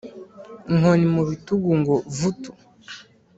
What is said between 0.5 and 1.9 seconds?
Inkoni mu bitugu